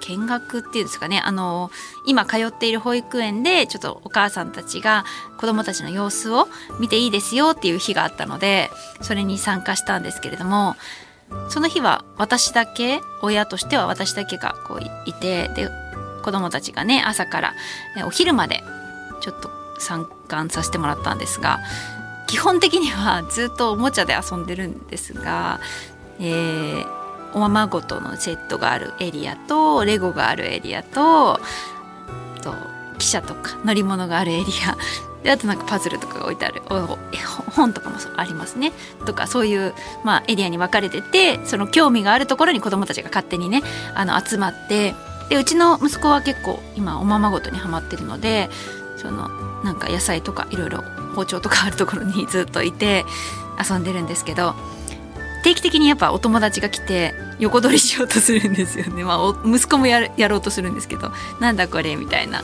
[0.00, 1.20] 見学っていうんですかね。
[1.24, 1.70] あの
[2.06, 5.04] 今通っている保育園でちょっとお母さんたちが
[5.38, 6.48] 子どもたちの様子を
[6.80, 10.76] 見ていいですよっていう日があったのでそれに参加したんですけれども
[11.48, 15.68] その日は私だけ親としては私だけがこういてで
[16.22, 17.54] 子どもたちがね朝から
[18.06, 18.62] お昼まで
[19.20, 21.60] ちょっと参観させてもらったんですが
[22.26, 25.60] 基本的にはずっとおもちゃで遊んでるんですが、
[26.20, 26.99] えー、
[27.32, 31.40] おままごとのセットがあるエリアとレゴがあるエリアと
[32.42, 32.54] と
[32.98, 34.76] 汽車とか乗り物があるエリア。
[35.22, 36.62] であとなんかパズルとかが置いてある
[37.50, 38.72] 本とかもありますね。
[39.04, 43.62] とかそういう、まあ、エリアに分かれててその興味があるところに子どもたちが勝手にね
[43.94, 44.94] あの集まって
[45.28, 48.48] でうちの息子は結構今おままごとにはまってるので
[48.96, 49.28] その
[49.62, 50.82] なんか野菜とかいろいろ
[51.14, 53.04] 包丁とかあるところにずっといて
[53.62, 54.54] 遊んでるんですけど
[55.42, 61.12] 定期的にやっぱお友達が来て横取りしようとするんですよね、 まあ、息子もややろうとするんですけど。
[61.40, 62.42] なんだこれみたいな。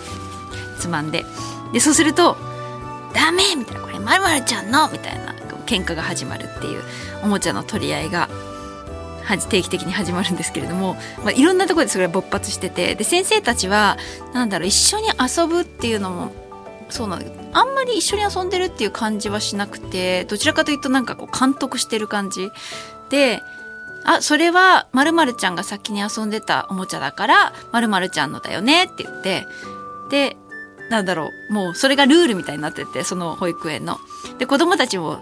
[0.78, 1.25] つまんで。
[1.72, 2.36] でそうすると
[3.14, 5.34] 「ダメ!」みたいな「これまるまるちゃんの!」みたいな。
[5.66, 6.83] 喧嘩が始まるっていう。
[7.22, 8.28] おもちゃの取り合いが
[9.48, 10.94] 定期的に始まるんですけれども、
[11.25, 12.94] まあ、いろんなところでそれが勃発してて。
[12.94, 13.98] で先生たちは
[14.33, 16.45] なんだろう一緒に遊ぶっていうのも
[16.89, 22.51] そうなんだけどあんまり一緒に遊んでるっていう感じはしなくてどちらかというとなんかこう監督してる感じ
[23.11, 23.43] で
[24.05, 29.47] あそれはまるちゃんが先に遊んでたおもちゃだからまるちゃんのだよねって言って
[30.11, 30.37] で
[30.91, 33.98] なんだろうもうそれがルールみたいになっててその保育園の。
[34.39, 35.19] で子供たちも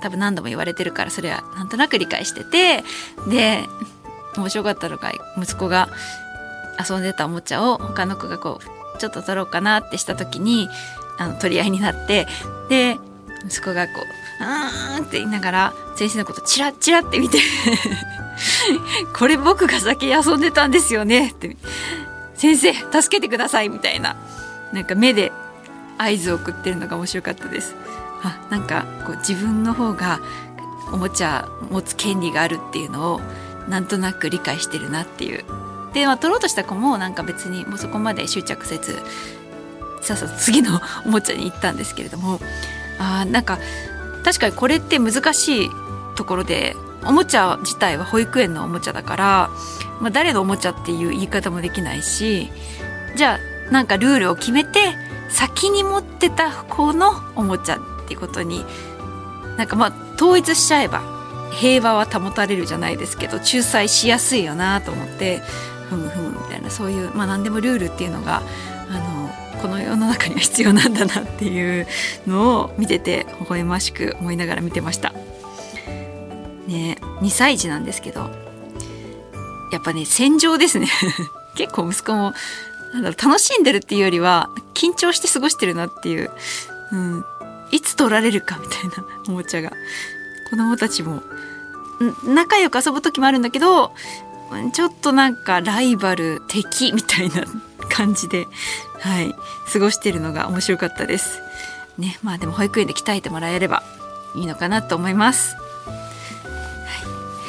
[0.00, 2.84] 多分何度も言われてるからそれはなんとなく理解してて
[3.28, 3.64] で
[4.36, 5.88] 面白かったのが息子が
[6.88, 10.68] 遊んでたおもちゃを他の子がこうちょっと取ろうかなってした時に
[11.18, 12.26] あの取り合いになって
[12.68, 12.98] で
[13.46, 14.04] 息子がこう
[14.42, 17.38] 「あーん」って言いながら先生のことチラッチラって見て
[19.16, 21.56] これ僕が先遊んでたんですよね」って
[22.34, 24.16] 「先生助けてください」みたいな。
[24.72, 25.32] なんか目で
[25.96, 27.74] 合図を送ってるのが面白かったです。
[28.22, 30.20] あなんかこう自分の方が
[30.92, 33.20] おもちゃ持つ権利があるっていうのを
[33.68, 35.44] なんとなく理解してるなっていう。
[35.92, 39.02] で、まあ、取ろうとした子もなんか別にもうそこまで執着せず
[40.08, 42.40] さっさと次のおもちゃに行ったんですけれども。
[42.98, 43.58] あなんか
[44.24, 45.70] 確かにこれって難しい
[46.16, 46.74] ところで
[47.04, 49.50] おもちゃ自体は保育園のおもちゃだから、
[50.00, 52.50] まあ、誰のおもちゃっていう言い方もできないし
[53.16, 54.96] じゃあなんかルールを決めて
[55.30, 58.64] 先に持ってた子のおもちゃっていうことに
[59.56, 61.02] なんかまあ統一しちゃえば
[61.52, 65.40] 平和は保たれるじゃないですけど仲裁しやすいよなと思って
[65.88, 68.42] ふむふむみたいなそういうまあ何でもルールっていうのが
[69.60, 71.86] この世の中には必要なんだなっていう
[72.26, 75.12] のを見てて微笑ましく思いながら見てました。
[76.66, 78.30] ね2歳児なんですけど
[79.72, 80.88] やっぱね戦場ですね
[81.56, 82.34] 結構息子も
[82.92, 86.30] なんだろう楽しんでるっていうよりは緊張して過ごしてるなっていう、
[86.92, 87.24] うん、
[87.70, 89.72] いつ取られるかみたいなおもちゃが
[90.50, 91.22] 子供たちも
[92.24, 93.92] 仲良く遊ぶ時もあるんだけど
[94.72, 97.44] ちょっとなんかライバル敵みたいな
[97.90, 98.46] 感じで、
[99.00, 99.34] はい、
[99.72, 101.40] 過ごしているのが面白かったです。
[101.98, 103.82] ね、まあでも保育園で鍛えてもらえれば
[104.36, 105.56] いいのかなと思います。
[105.56, 105.62] は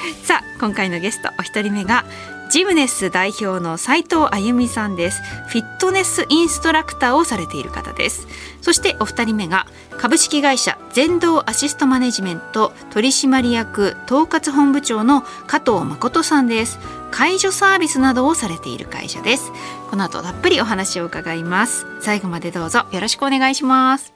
[0.10, 2.06] い、さあ今回のゲストお一人目が
[2.50, 5.22] ジムネス代表の斉藤あゆみさんです。
[5.50, 8.28] フィットネスインストラクターをされている方です。
[8.62, 9.68] そしてお二人目が
[10.00, 16.80] 株式会社全道アシストマネジメント取締役統括本部長の加藤誠さんです。
[17.12, 19.52] 介助サービスなどをされている会社です。
[19.90, 21.86] この後たっぷりお話を伺います。
[22.02, 22.86] 最後までどうぞ。
[22.92, 24.14] よろしくお願いします。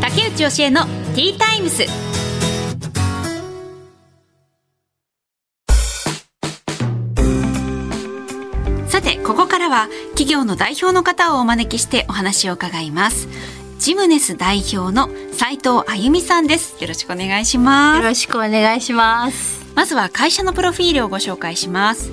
[0.00, 0.84] 竹内教えの
[1.14, 2.12] ティータイムス
[9.32, 13.28] ここからは企業の代表の方をお招きしてお話を伺います。
[13.82, 16.80] ジムネス代表の斉藤あゆみさんです。
[16.80, 17.96] よろしくお願いします。
[18.00, 19.60] よろしくお願いします。
[19.74, 22.12] まずは会社のプロフィールをご紹介します。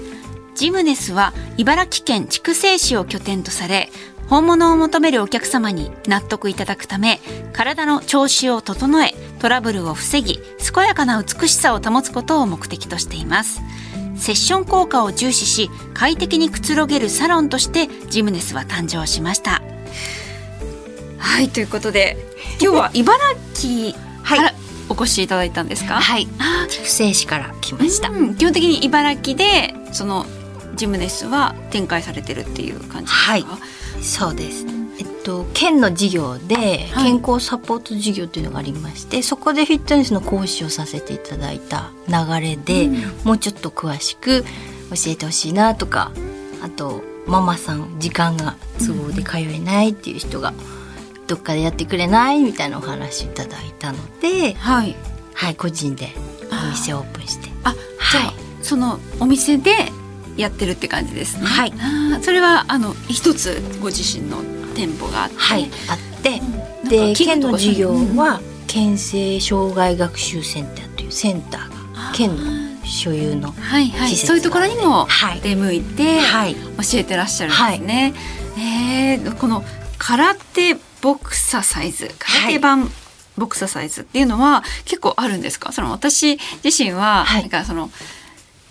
[0.56, 3.92] ジムネスは茨城県筑西市を拠点とされ
[4.30, 7.20] 本物を求めるお客様に納得いただくため
[7.54, 10.40] 体の調子を整えトラブルを防ぎ
[10.74, 13.62] 健やかな美しさを保つことを目的としています。
[14.16, 19.62] セッション効果を重視し快適にくつろげるサロンとしてジムネスは誕生しました
[21.20, 22.18] はいということで
[22.62, 23.18] 今日は茨
[23.54, 23.94] 城
[24.24, 24.54] から
[24.90, 25.96] お越しいただいたんですか？
[25.96, 26.28] はい。
[26.70, 28.36] 筑西市から来ました、うん。
[28.36, 30.26] 基本的に茨城でその
[30.76, 33.46] ジムネスは展開されてるっていう感じですか、はい。
[34.02, 34.66] そうです。
[35.00, 36.56] えっと県の事業で
[36.92, 37.12] はい。
[37.12, 42.96] 健康サポート事業というのがありまして、そこでフィットネスの講師をさせていただいた流れで、うん。
[43.24, 44.48] もうちょっと詳しく教
[45.08, 46.12] えてほしいなとか
[46.64, 50.54] あとママさん時間が都合で通えないっていう人が
[51.30, 52.42] どっかでやってくれない？
[52.42, 54.96] みたいなお話いただいたので、はい。
[55.36, 56.10] はい、個人で
[56.52, 57.50] お店をオープンして。
[57.64, 57.74] あ
[58.12, 58.34] じゃあ、はい。
[58.64, 59.72] そのお店で
[60.38, 61.46] やってるって感じですね。
[61.46, 61.74] はい。
[62.24, 64.42] それはあの一つご自身の
[64.74, 66.52] 店舗があって、はい、あって、なん
[66.84, 68.16] かで県の事業うん。
[68.16, 74.16] は県政障害学習センターというセンターが県の所有のはいはい。
[74.16, 75.42] そういうところにもはい。
[75.42, 76.56] 出向いてはい。
[76.56, 76.60] 教
[76.96, 78.14] えてらっしゃるんですね、
[78.58, 79.64] えーこの
[80.00, 82.90] 空手ボクササイズ空手版
[83.38, 85.72] ボクササイズっていうのは結構あるんですか？
[85.72, 87.42] その私自身ははい。
[87.44, 87.90] なんかその、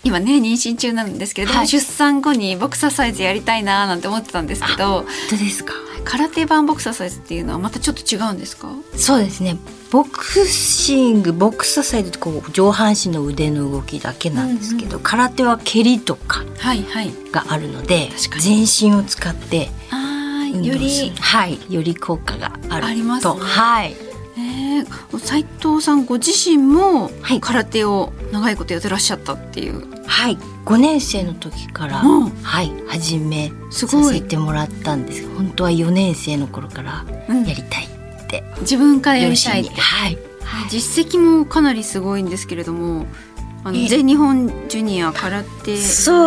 [0.05, 1.69] 今ね妊娠中なんですけれども、はい。
[1.69, 5.73] 出産後にボクササイズやりたいななんて思ってたんですけど本当ですか？
[6.05, 8.71] 空手版ボクササイズっていうのはまたちょっと違うんですか？
[8.95, 9.57] そうですね。
[9.91, 17.11] ボクシングボクササイズってこう上半身の腕の動きだけなんですけど、空手は蹴りとかはいはい。
[17.33, 18.67] があるので確かに。
[18.67, 19.99] 全身を使ってあー。
[19.99, 20.08] 運動する
[20.51, 22.87] よりはいより効果があると。
[22.87, 23.35] ありますね。
[23.39, 23.97] はい。
[24.37, 27.41] えー、斉藤さんご自身もはい。
[27.41, 30.39] 空手を長いことやってらっしゃったっていう、はい。
[30.65, 32.31] 5年生の時から、うん。
[32.43, 34.15] はい始めさすごい。
[34.15, 35.29] せてもらったんです。
[35.37, 37.45] 本当は4年生の頃からうん。
[37.45, 39.81] やりたいって、自分からや両りたいって。
[39.81, 40.19] はい。
[40.71, 43.07] 実績もかなりすごいんですけれども
[43.65, 45.77] あのえ全日本ジュニア空手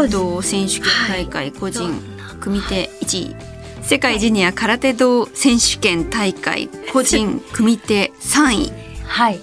[0.09, 1.91] 道選手権大会個人
[2.39, 3.35] 組手1位
[3.81, 8.71] 世界ジュニア空手道選手権大会個人組手3位。
[9.03, 9.41] はい。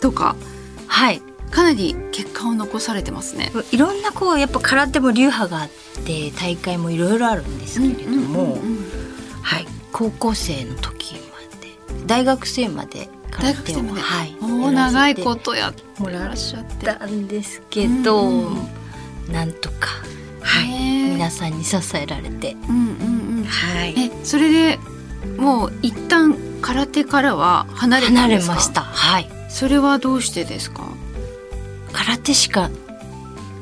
[0.00, 0.36] とか。
[0.86, 1.22] はい。
[1.50, 3.50] かなり結果を残されてますね。
[3.72, 5.70] いろんなこうやっぱ空手も流派があっ
[6.04, 8.58] て大会もいろいろあるんですけれども、
[9.42, 9.66] はい。
[9.92, 11.20] 高校生の時ま
[11.60, 12.04] で。
[12.06, 14.00] 大学生まで空手を大学生まで。
[14.00, 14.36] はい。
[14.40, 16.84] おーやら長いことやってもらっしゃって。
[16.84, 18.46] たんですけど、うん
[19.26, 19.32] うん。
[19.32, 19.88] なんとか
[20.42, 21.10] はい。
[21.10, 22.56] 皆さんに支えられて。
[22.68, 22.80] うんう
[23.24, 23.44] んうん。
[23.44, 23.94] はい。
[23.98, 24.78] えそれで
[25.36, 28.52] もう一旦空手からは離れた離んですか？
[28.52, 28.80] れました。
[28.82, 29.28] はい。
[29.48, 30.82] それはどうしてですか、
[31.92, 32.70] 空手しか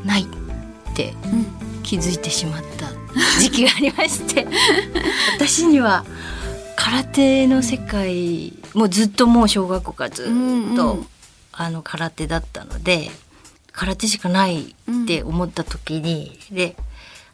[0.05, 0.26] ないっ
[0.94, 1.46] てうん、
[1.82, 2.88] 気づいてしまった
[3.40, 4.46] 時期がありまして。
[5.37, 6.05] 私には
[6.76, 11.06] 空手の世界もうずっともう小学校からずっと、うんうん。
[11.52, 13.11] あの空手だったので
[13.73, 16.76] 空手しかないって思った時に、で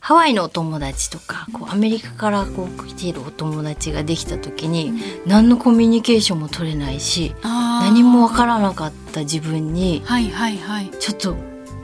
[0.03, 4.93] ハワイのお友達とかこうアメリカからこう来ているお友達ができた時に、
[5.27, 10.91] 何のコミュニケーションも取れないし何何もわからなかった自分にはいはいはい。
[10.99, 11.37] ちょっと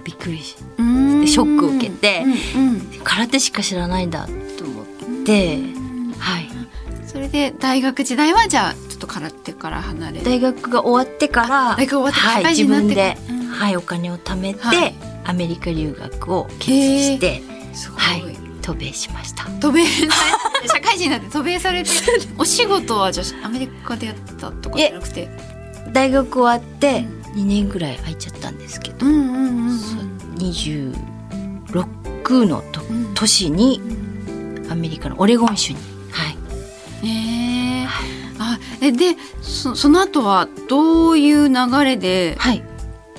[0.03, 2.25] びっくりしショックを受けて
[2.57, 2.81] うんうん。
[3.05, 4.87] 空手しか知らないんだと思っ
[5.25, 5.59] て、
[6.19, 6.49] はい、
[7.07, 14.95] それで大学時代はじゃあちょっと空手から離れて大学が終わってから大学終わってはい、自分で、うんはい、お金を貯めて、はい。
[15.25, 17.43] アメリカ留学を決意して、
[17.79, 19.45] すごい、はい、渡米しました。
[19.61, 20.07] 渡米社
[20.83, 21.91] 会人になって渡米されて
[22.37, 25.29] お仕事はじゃあアメリカでやったとかじゃなくて？
[25.93, 29.79] 大学終わって2年ぐらい空いちゃったんですけど、うんうんうんうん。
[29.79, 30.01] そう
[30.37, 30.93] 26
[32.47, 33.81] のとうん年に
[34.71, 35.79] アメリカのオレゴン州に、
[36.11, 36.37] はい、
[37.07, 37.89] えー。
[38.41, 41.55] あえでそその後はどういう流
[41.85, 42.63] れではい、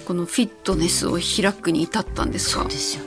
[0.05, 2.61] このフィットネスを開くに至ったんですか？
[2.61, 3.03] そうですよ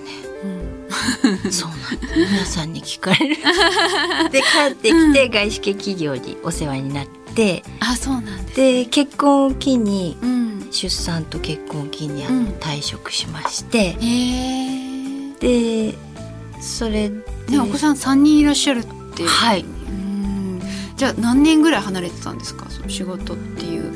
[1.50, 2.14] そうなんです。
[2.32, 3.36] 皆さんに聞かれる。
[4.30, 10.42] で帰ってきて外資系企業にお世話になって、あそうなんですで結婚を機にうん。
[10.70, 15.32] 出産と結婚を機にあのうん退職しまして、へえ。
[15.90, 15.94] で
[16.60, 17.14] それで、
[17.48, 19.60] ねお子さん三人いらっしゃるってはい。
[19.62, 20.62] うん。
[20.96, 22.66] じゃあ何年ぐらい離れてたんですか？
[22.70, 23.92] その仕事っていう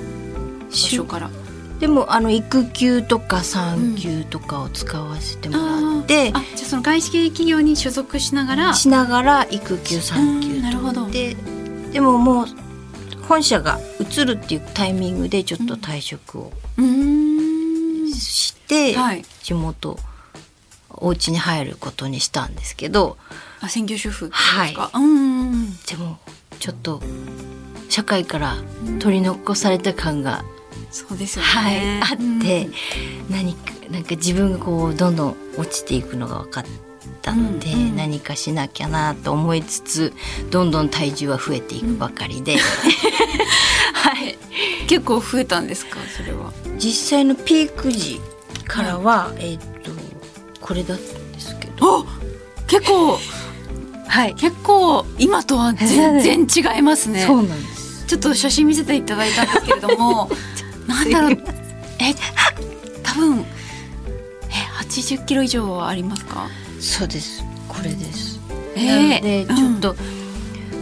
[0.70, 1.30] 場所から
[1.80, 11.08] でもあの育休とか産休とかを使わせてもらって、あじゃあその外資系企業に所属しながらしながら育休産休うんなるほど。
[11.10, 11.36] で
[11.92, 12.46] でももう
[13.28, 18.12] 本社が移るっていうタイミングでちょっと退職をうーん。
[18.12, 19.22] して、はい。
[19.42, 19.98] 地元
[20.90, 23.18] お家に入ることにしたんですけど
[23.60, 25.76] あ専業主婦はうんうんうん。
[25.86, 26.18] でも
[26.58, 27.02] ちょっと
[27.88, 28.56] 社会から
[28.98, 30.44] 取り残された感が
[30.90, 31.48] そうですよね。
[31.50, 32.72] はい、あって、うん。
[33.30, 36.64] 何かなんか自分がこうどんどん落ちていくのが分かっ
[37.22, 37.96] たので、うんうん。
[37.96, 40.12] 何かしなきゃなと思いつつ
[40.50, 42.56] どんどん体重は増えていくばかりで、
[43.94, 44.38] はい、
[44.86, 45.98] 結構増えたんですか？
[46.16, 46.52] それは。
[46.78, 48.20] 実際のピーク時
[48.66, 49.90] からは、えーっと
[50.60, 52.06] これだったんですけど、お
[52.66, 53.18] 結構
[54.08, 57.24] はい、結構今とは全然 違いますね。
[57.26, 58.04] そうなんです。
[58.06, 60.30] ちょっと写真見せていただいたんですけれども
[60.86, 61.32] なんだろう。
[61.98, 62.14] え
[63.02, 63.44] 多分え
[64.84, 66.48] 80キロ以上はありますか？
[66.80, 67.42] そうです。
[67.68, 68.40] これです。
[68.76, 69.96] えなのでちょっと、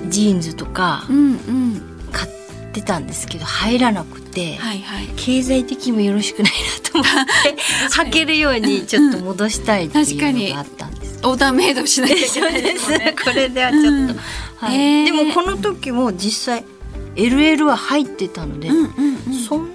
[0.09, 1.83] ジーンズとかうんうん。
[2.13, 2.31] 買っ
[2.73, 5.09] てたんですけど入らなくて、はいはい。
[5.17, 7.57] 経済的にもよろしくないなと思って
[8.11, 11.21] 履けるようにちょっと戻したいっていうのがあったんです。
[11.23, 13.15] オーダーメイドしなきゃいけないですね。
[13.25, 14.07] これではちょっと、うん。
[14.57, 14.77] はい。
[14.77, 15.07] へー。
[15.07, 16.65] でもこの時も実際
[17.17, 18.87] LL は入ってたので、うんうん
[19.29, 19.35] うん。
[19.49, 19.74] そんな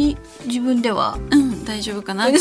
[0.00, 0.16] に
[0.46, 1.64] 自分ではうん。
[1.64, 2.26] 大丈夫かな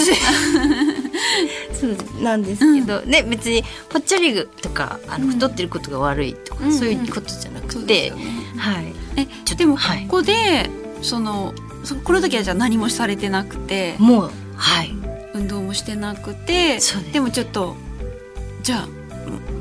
[1.74, 1.88] そ
[2.20, 5.32] うなんですけど、ね別にぽっちゃりとかあのうん。
[5.34, 8.24] 太ってることが悪いとか、うんそういうことじゃなくそうて、ですよね。
[8.58, 8.94] はい。
[9.18, 10.06] えちょっとでもこはい。
[10.08, 10.70] こで
[11.02, 14.94] そのそこの時はじゃあ何もされてなくてもうはい。
[15.34, 16.98] 運動もしてなくてです。
[17.22, 17.76] もちょっと
[18.64, 18.94] じゃあむ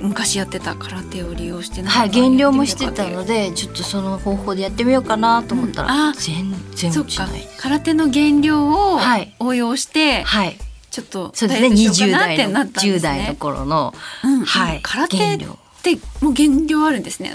[0.01, 6.11] 昔やってた空手を利用してはい減量もしてたのでちょっとその方法でやってみようかなと思ったら、うん。
[6.11, 7.49] あ全然落ちない。
[7.59, 9.35] 空手の減量をはい。
[9.39, 10.57] 応用して、はい。
[10.91, 13.37] ちょっとそうですねダイエットしよ20うかなって代のなったんです10代のね。
[13.39, 13.95] 頃の、
[14.25, 14.45] うん。
[14.45, 15.59] はい空手っ減量。
[15.83, 17.33] てもう減量あるんですね。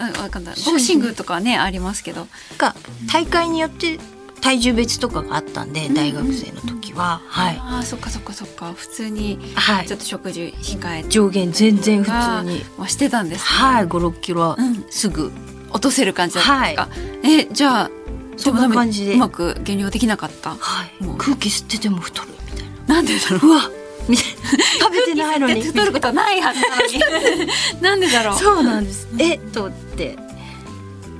[0.65, 2.27] ボクシングとかはねありますけど。
[2.57, 2.75] が
[3.11, 3.99] 大会によって
[4.43, 7.57] 体重別とかがあったんで、ん大学生の時は、はい。
[7.59, 8.73] ああそっかそっかそっか。
[8.73, 9.87] 普通にはい。
[9.87, 11.09] ちょっと食事控えて。
[11.09, 12.65] 上限全然普通に。
[12.77, 13.43] はしてたんですね。
[13.45, 14.57] はい56キロ
[14.89, 15.31] すぐ、
[15.71, 16.89] 落とせる感じだったんですか。
[17.23, 17.91] えじゃあ
[18.35, 19.13] そんな感じで。
[19.13, 20.49] うまく減量できなかった？
[20.51, 21.03] はい。
[21.03, 21.17] もう。
[21.17, 22.95] 空気吸ってても太るみたいな。
[22.95, 23.47] なんでだろう？
[23.47, 23.61] うわ
[24.09, 24.49] みたいな。
[24.81, 25.61] 食べてないのに。
[25.61, 26.85] 太ることはないはずなの
[27.45, 27.47] に。
[27.81, 28.37] なんでだろう？
[28.37, 29.07] そうなんです。
[29.19, 30.17] えっとって。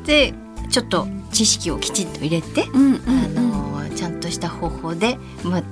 [0.06, 0.34] で
[0.70, 3.64] ちょっと知識をきちんと入れて、うんうんあの
[3.96, 5.64] ちゃんとした方法で、まあ、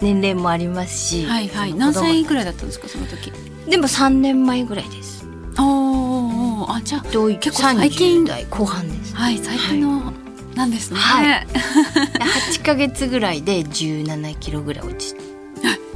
[0.00, 1.74] 年齢もありますし、はいはい。
[1.74, 3.30] 何歳ぐらいだったんですかその時？
[3.68, 5.26] でも3年前ぐらいです
[5.58, 7.18] おあじゃあ結
[7.52, 10.12] 構最近30代後半ですはい最近の、
[10.54, 10.98] なんですね。
[10.98, 11.46] はい
[12.56, 15.14] 8ヶ月ぐらいで17キロぐらい落ち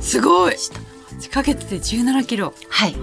[0.00, 0.52] すごい。
[0.52, 0.80] ました
[1.20, 2.54] 8ヶ月で17キロ。
[2.68, 2.96] はい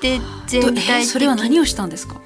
[0.00, 2.20] でど全体的にえそれは何をしたんですか？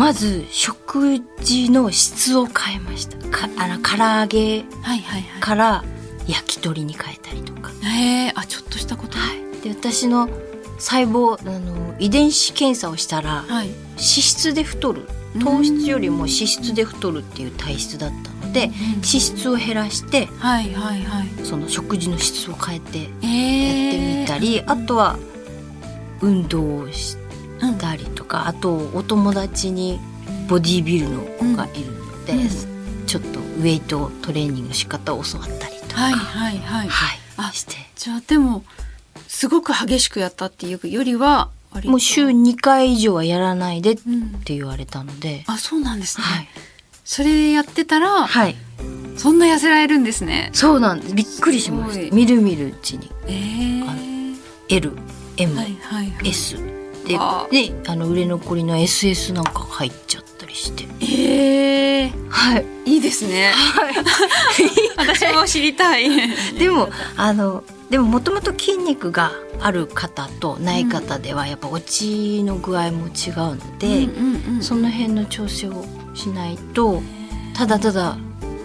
[0.00, 4.64] まず食事の質を変えましたかあの唐揚げ
[5.40, 5.84] から
[6.26, 7.86] 焼き鳥に変えたりとか、い。
[7.86, 9.18] へえあちょっとしたこと？
[9.18, 10.30] はい、で私の
[10.78, 13.68] 細胞あの遺伝子検査をしたらはい。
[13.68, 15.06] 脂質で太る
[15.38, 21.28] 糖質よりも脂質で太るっていう体質だったので脂質を減らしてはいはいはい。
[21.44, 25.18] その食事の質を変えてやえってみたり、あとは
[26.22, 27.19] 運動をしうん
[27.78, 30.00] たりとかあとお友達に
[30.48, 33.06] ボディービルの子がいるので、うん。
[33.06, 36.88] ちょっとウェイトトレーニングの仕方を教わったりとか、はいはいはい。
[36.88, 37.18] はい。
[37.36, 37.74] あして。
[37.96, 38.64] じゃあでも
[39.28, 41.50] すごく激しくやったっていうよりは
[41.84, 44.30] もう週2回以上はやらないでっうん。
[44.44, 46.24] て言われたので、あそうなんですね。
[46.24, 46.48] はい、
[47.04, 48.56] それやってたら、はい、
[49.16, 50.50] そんな痩せられるんですね。
[50.52, 51.14] そうなんです。
[51.14, 52.14] びっくりしました。
[52.14, 53.10] みるみるうちに。
[53.28, 53.84] え
[54.68, 56.79] え LM、はいはいはい。
[57.12, 60.84] であの売れ残りの SS なんか入っちゃったりして。
[61.00, 63.52] ええはい、いいですね。
[64.96, 66.08] 私も知りたい。
[66.58, 77.02] でもあのでももともと筋肉がある方とない方ではやっぱ落ちの具合も違うので、うんその辺の調整をしないと
[77.54, 78.16] ただただ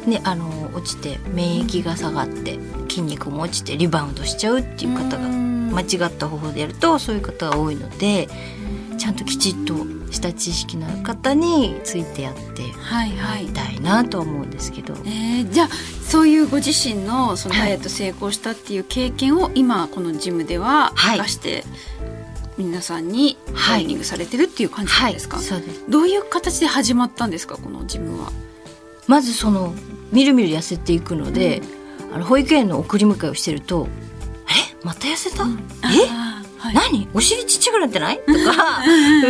[0.05, 8.27] ねあの落ちて免疫が下がって筋肉も落ちてリバウンドしちゃうっていう方がうん間違った方法でやるとそういう方が多いので
[8.97, 9.75] ちゃんときちっと
[10.11, 13.43] した知識のある方についてやってはいはい。
[13.43, 13.49] み。
[13.49, 14.93] たいなとは思うんですけど。
[15.05, 15.69] えー、じゃあ
[16.07, 17.63] そういうご自身のそのはい。
[17.65, 21.17] ダイエット成功したっていう経験を今このジムでははい。
[21.17, 21.65] 生かして
[22.57, 25.83] 皆さんにトレはいーニングされてるっていう感じなんはい、ですか、そうです。
[25.89, 28.31] どういう形で始まったんですかこのジムは？
[29.07, 29.75] まずその
[30.13, 31.61] みるみる痩せていくので、
[32.13, 34.14] あの保育園の送り迎えをしてると「あれ
[34.85, 35.45] また痩せた、え？
[36.11, 37.09] あーはい、何？
[37.15, 38.83] お尻ちっちゃくなってない?」とか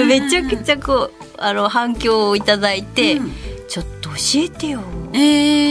[0.06, 3.32] めちゃくちゃこうあの反響をいただいて、うん。
[3.68, 4.82] ちょっと教えてよ、
[5.14, 5.18] え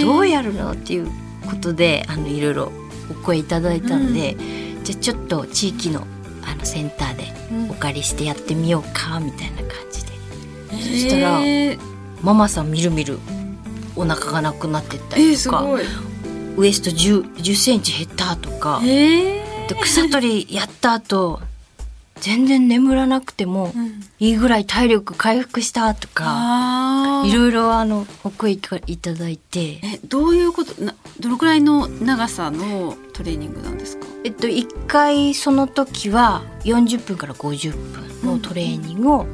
[0.03, 0.73] ー、どうやるの？
[0.73, 1.07] っていう
[1.49, 2.73] ことであのいろいろ
[3.11, 4.37] お声いただいたので、
[4.83, 6.07] じゃあちょっと地域の
[6.43, 7.71] あのセンターでうん。
[7.71, 10.13] お借りしてやってみようかみたいな感じで。
[10.71, 11.79] そしたらえー
[12.23, 13.19] ママさんみるみる
[13.97, 15.85] お腹がなくなってったりとか、い。
[16.57, 19.44] ウエスト1 0センチ減ったとか、えで
[19.83, 21.41] 草取りやった後
[22.21, 24.01] 全然眠らなくてもうん。
[24.21, 27.29] いいぐらい体力回復したとか、あー。
[27.29, 28.79] いろいろあのお声いた
[29.13, 34.07] だいて、えどういうことなどのくらいの長さのトレーニングなんですか？
[34.25, 39.27] えっと、1回その時は40分から50分のトレーニングを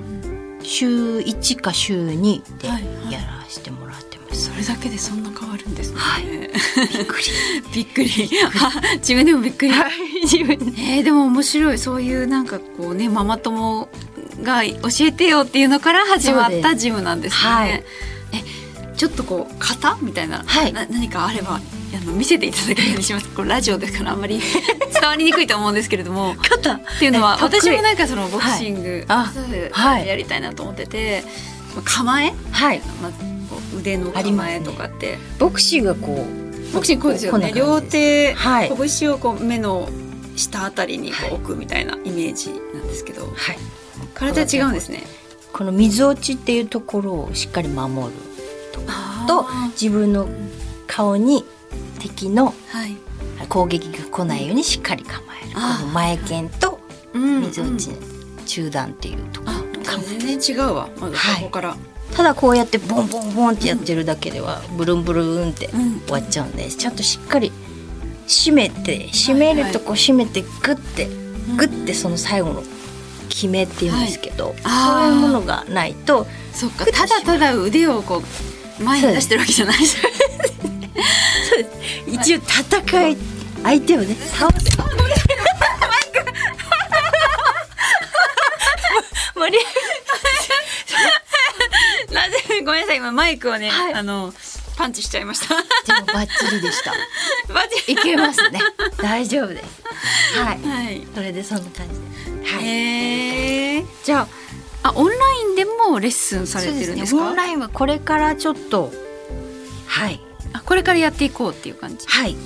[0.63, 2.69] 週1か週2で
[3.13, 3.90] やらせてもら。
[4.33, 6.25] それだけでそんな変わるんですね、はい。
[6.25, 7.25] びっくり。
[7.75, 8.31] びっくり。
[8.61, 9.73] あ自分でもびっくり。
[10.23, 10.81] 自分で。
[10.81, 11.79] えー、でも面白い。
[11.79, 13.89] そういうなんかこうねママ友
[14.43, 14.73] が教
[15.03, 17.51] えてよっていうのから始まったジムなんですね。
[17.51, 17.71] はい。
[17.71, 17.85] え
[18.97, 20.73] ちょっっとこう型みたいな、はい。
[20.73, 23.29] な何かあればあの見せていただけるようにします？
[23.35, 26.37] これラジオですからあんまり伝わりにくいと思うんですけれども。
[26.41, 30.07] 肩っていうのは私もなんかそのボクシング、はい。
[30.07, 31.25] やりたいなと思ってて
[31.85, 32.81] 構え、はい。
[33.03, 33.30] まあ、
[33.81, 39.89] 腕の構えとかって、ボクシングがこうボクシングこうですよね両手、はい拳をこう目の
[40.37, 43.59] 下あたりにこう置くみたいなイメージなんですけど、はい
[44.15, 45.03] 体は違うんですね。
[45.53, 48.13] この水落ちっていうところをしっかり守る
[49.27, 49.47] と
[49.81, 50.29] 自分の
[50.87, 51.45] 顔に
[51.99, 52.97] 敵のはい、
[53.49, 56.81] 攻撃が来ないようにしっかり構えるこあーの前剣と
[57.13, 57.91] うん水落ち
[58.47, 61.77] 中段っていうところあとか、全然違うわまずはいここから、
[62.17, 66.01] ただこうやってボンボンボンってやってるだけではブルンブルンってうん。
[66.01, 67.53] 終わっちゃうんでちゃんとしっかり
[68.27, 71.07] 締めて締めるとこ締めてグッて
[71.57, 72.63] グッてその最後の
[73.29, 75.09] 決めっていうんですけど、あー。
[75.09, 76.85] そういうものがないとそっか。
[76.87, 78.23] ただただ腕をこ
[78.81, 79.79] う前に出してるわけじゃない。
[79.79, 79.97] です。
[82.07, 83.17] 一応戦い
[83.63, 84.77] 相手をね倒す
[92.71, 92.99] ごめんなさい。
[92.99, 93.95] 今マイクをね、はい。
[93.95, 94.33] あの
[94.77, 95.57] パンチしちゃいました。
[95.57, 96.93] でもバッチリでした。
[97.53, 98.61] マジいけますね。
[98.99, 100.39] 大丈夫です。
[100.39, 100.63] はい。
[100.63, 101.07] はい。
[101.15, 101.95] それでそんな感じ
[102.43, 102.57] で。
[102.57, 102.65] はい。
[102.65, 104.27] へえじゃ
[104.83, 105.19] ああオンライ
[105.53, 107.19] ンでもレッスンされてるんですか？
[107.19, 107.29] そうね。
[107.31, 108.93] オンラインはこれからちょっと。
[109.87, 110.21] はい。
[110.53, 112.07] あこれからやっていこうっていう感じ？
[112.07, 112.37] はい。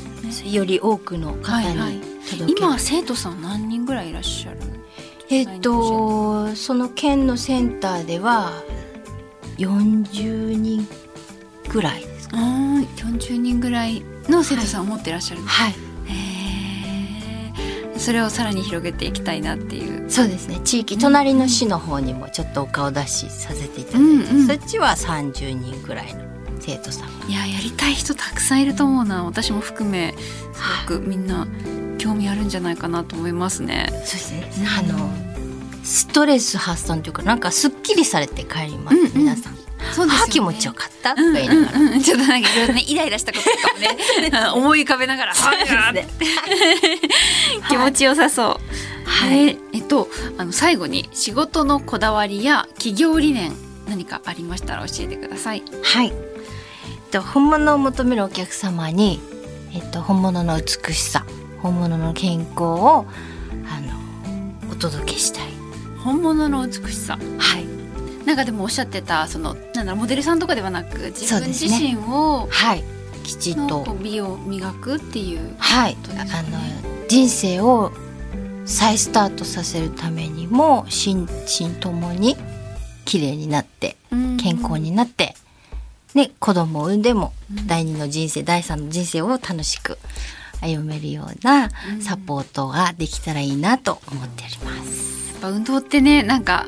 [0.55, 2.01] より多くの方はいはい。
[2.49, 4.59] 今生徒さん何人ぐらいいらっしゃる
[5.29, 8.53] えっとその県のセンターでは
[9.57, 10.87] 40人
[11.71, 12.37] ぐらいですか。
[12.39, 12.87] あー
[13.19, 15.73] 40人ぐらいの生徒さんを持ってらっしゃるんですはい。
[15.73, 15.75] へ
[17.97, 20.11] えそれをさらに広げていきたいなっていう。
[20.11, 20.61] そうですね。
[20.65, 24.47] 地域隣の市の方にもちょっとお顔出しさせていただいて、うんうん。
[24.47, 26.21] そっちは30人ぐらいの
[26.61, 27.21] 生徒さん。
[27.21, 30.15] がいややりたい人たくさんいると思うな私も含め
[30.53, 31.47] すごくみんな
[31.99, 33.87] 興味あるんじゃないかなと思いますね。
[33.91, 34.07] そうで
[34.53, 34.69] すね。
[34.79, 35.34] あの
[35.85, 39.13] ストレス発散というかなんかすっきりされて帰ります、うんうん。
[39.15, 39.57] 皆さん。
[39.93, 41.13] そうあ気持ちよかった？
[41.13, 45.33] うん言いながら、うんうん、ちょっとなんかいろいろねイライラしたこととかもね 思い浮かべながら
[47.69, 48.59] 気持ちよさそ
[49.07, 49.09] う。
[49.09, 49.49] はい。
[49.49, 53.53] えーえっとあの最後に仕事のこだわりや企業理念
[53.89, 55.63] 何かありましたら教えてください。
[55.83, 56.07] はい。
[56.07, 56.13] えっ
[57.11, 59.21] と本物を求めるお客様に、
[59.75, 61.27] えっと本物の美しさ、
[61.61, 63.07] 本物の健康を
[63.69, 65.54] あのお届けしたい。
[66.05, 67.19] 本物の美しさ。
[67.39, 67.65] はい。
[68.27, 72.85] なんかでもおっしゃってたそのなんだろうモデルさんとかではなく自分自身をはい。
[73.23, 75.55] きちっのと美を磨くっていう。
[75.59, 76.59] はいあの
[77.09, 77.93] 人生を
[78.65, 82.37] 再スタートさせるためにも心身ともに
[83.05, 85.35] 綺麗になって健康になって、
[86.15, 87.33] ね、子供を産んでも
[87.67, 89.99] 第二の人生第三の人生を楽しく
[90.61, 91.69] 歩めるような
[92.01, 95.24] サポートができたらいいなと思っております。
[95.45, 96.67] ぱ運動ってねなんか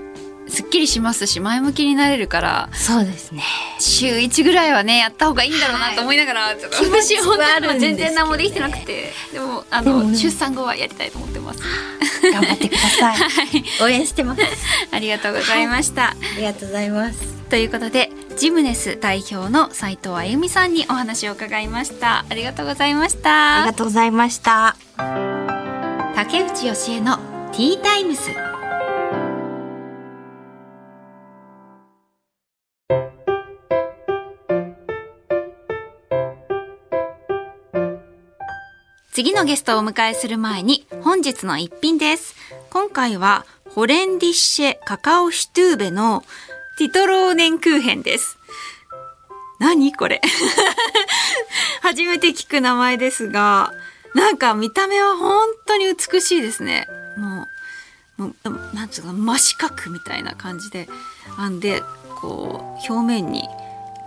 [0.49, 3.43] すっきりしますし前向きになれるからそうですね。
[3.81, 11.61] 週1ぐらいはねやった方がいいんだろうなと思いながら、ちょっと私本当に全然何もできてなくてでもあの出産後はやりたいと思ってます。
[12.33, 13.17] 頑張ってください。
[13.83, 14.43] 応援してます。
[14.93, 16.11] ありがとうございました。
[16.11, 17.27] ありがとうございます。
[17.51, 22.25] ということでジムネス代表の斉藤あゆみさんにお話を伺いました。
[22.29, 23.63] ありがとうございました。
[23.63, 24.77] ありがとうございました。
[26.15, 27.17] 竹内義恵の
[27.51, 28.46] ティータイムス。
[39.17, 42.35] 次のゲストをお迎えする前に本日の一品です。
[42.69, 46.23] 今回はホレンディッシェカカオシュトゥーベの
[46.77, 48.37] ティトローネンクーヘンです。
[49.59, 50.21] 何これ？
[51.81, 53.73] 初めて聞く名前ですが、
[54.15, 56.87] なんか見た目は本当に美しいですね。
[57.17, 57.47] も
[58.19, 60.91] う、もうなんつうか、真四角みたいな感じで、
[61.39, 61.83] あんで、
[62.21, 63.49] こう、表面に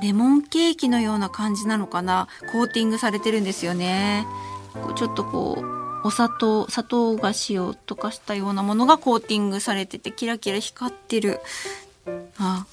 [0.04, 4.28] レモンケーキのような感じなのかなコーティングされてるんですよね
[4.96, 11.40] ちょっとこうお砂糖砂糖菓子を溶かしたようなものがコーティングされててキラキラ光ってる。
[12.38, 12.66] あ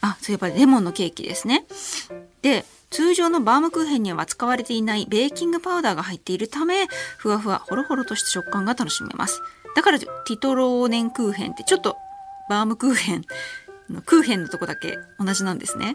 [0.00, 1.64] あそういえばレモンのケーキですね。
[2.42, 6.86] で通常のバームクーヘンには使われていないベーキングパウダーが入っているため
[7.18, 9.40] ふわふわほろほろとした食感が楽しめます。
[9.74, 11.96] だからティトローネンクーヘンってちょっと
[12.48, 13.24] バームクーヘン
[13.90, 15.94] のクーヘンのとこだけ同じなんですね。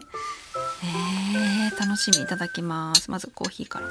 [0.82, 3.10] えー、楽しみいただきます。
[3.10, 3.88] まずコーヒーから。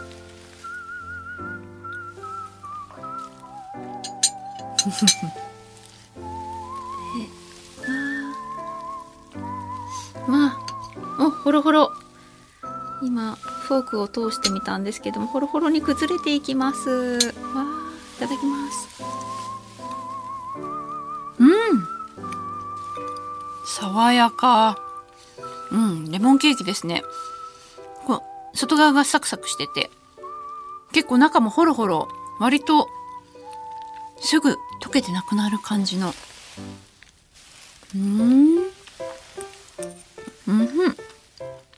[10.27, 10.59] まあ
[11.19, 11.91] おほろほろ。
[13.01, 16.89] 今フォークを通してみたんですけどもほろほろに崩れていきます。
[16.89, 17.17] わ
[18.17, 18.89] いただきます。
[21.39, 21.49] うん。
[23.65, 24.77] 爽やか。
[25.71, 27.03] うんレモンケーキですね。
[28.05, 29.89] こう外側がサクサクしてて。
[30.91, 32.87] 結構中もホロホロ割と
[34.21, 36.13] すぐ溶けてなくなる感じの。
[37.95, 38.57] うん。
[40.47, 40.95] うん。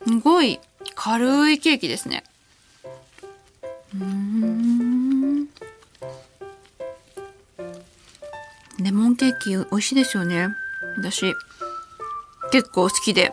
[0.07, 0.59] すごい
[0.95, 2.23] 軽いケーキですね。
[3.93, 5.47] うん。
[8.79, 10.47] レモンケーキ美味しいですよね。
[10.97, 11.33] 私
[12.51, 13.31] 結構好きで。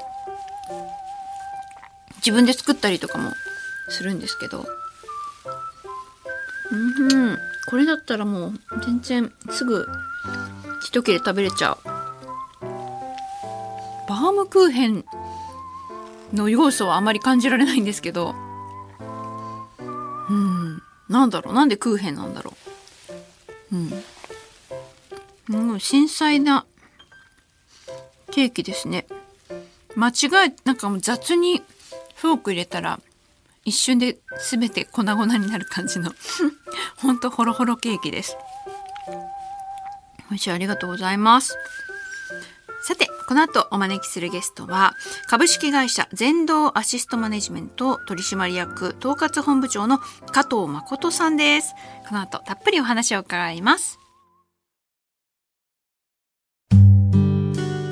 [2.17, 3.33] 自分で作ったりとかも
[3.89, 4.67] するんですけど。
[6.71, 7.38] うん。
[7.69, 8.53] これだったらもう
[8.83, 9.87] 全然すぐ
[10.83, 11.79] 一切れ食べれちゃう。
[14.09, 15.05] バームクーヘン
[16.33, 18.35] の要素はあまり感じられないんですけど。
[20.31, 20.83] うん。
[21.11, 21.55] なんだろう？
[21.55, 22.55] なんでクーヘンなんだろ
[23.71, 23.77] う？
[23.77, 25.65] うん。
[25.67, 26.65] もう繊細な
[28.31, 29.07] ケーキですね。
[29.95, 31.63] 間違いなんかもう雑に
[32.15, 33.01] フォーク入れたら
[33.69, 34.19] 一瞬で
[34.51, 36.13] 全て粉々になる感じの。
[36.97, 38.37] ほんとホロホロケーキです。
[40.31, 41.57] 美味しいありがとうございます。
[42.83, 44.95] さてこの後お招きするゲストは
[45.27, 51.75] 株式会社全道アシストマネジメント取締役統括本部長の加藤誠さんです。
[52.09, 53.98] この後たっぷりお話を伺います。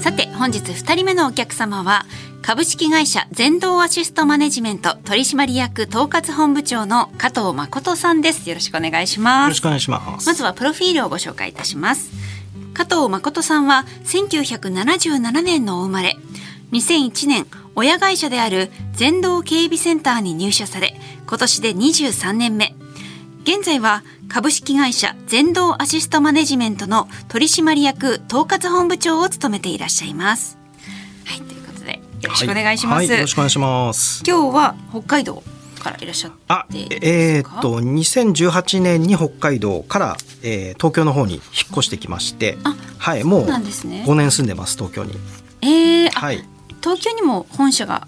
[0.06, 2.06] さて本日2人目のお客様は
[2.40, 8.48] 株式会社全道アシストマネジメント取締役統括本部長の加藤誠さんです。
[8.48, 9.42] よろしくお願いします。
[9.46, 10.24] よろしくお願いします。
[10.28, 12.12] まずはプロフィールをご紹介いたします。
[12.72, 16.16] 加藤誠さんは1977年のお生まれ。
[16.70, 20.94] 2001年親会社である全道警備センターに入社され
[21.26, 22.76] 今年で23年目。
[23.42, 30.58] 現在は株式会社全道アシストマネジメントの取締役統括本部長を務めていらっしゃいます。
[31.24, 34.22] はいということでよろしくお願いします、はいはいよろしくお願いします。
[34.26, 35.42] 今日は北海道
[35.80, 44.04] からいらっしゃってあえーっと2018年に北海道から、えー東京の方に引っ越してきましてあはいもうそうなんですね。
[44.06, 45.12] 5年住んでます東京に。
[45.62, 46.44] えー、あはい。
[46.82, 48.06] 東京にも本社が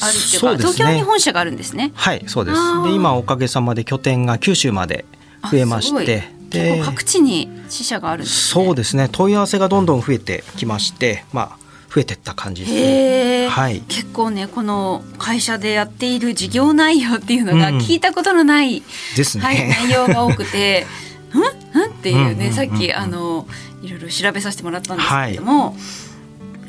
[0.00, 5.04] あるっていうかそうね東京に本社があるんですねはいそうですで今おかげさまで拠点が九州まで
[5.50, 8.64] 増えまして結構各地に支社があるんですね。
[8.64, 9.08] そうですね。
[9.10, 11.62] 問い合わせがどんどん増えてきましてまあ
[11.94, 13.48] 増えてった感じですね。
[13.48, 13.80] はい。
[13.88, 17.78] 結構ねこの会社でやっている事業内容っていうのがうん。
[17.78, 18.82] 聞いたことのない、
[19.16, 20.86] ですね、はい、内容が多くて
[21.34, 21.38] 「ん？
[21.38, 23.46] ん?」っていうね、うんうんうんうんさっきあの
[23.82, 25.76] いろいろ調べさせてもらったんですけれども、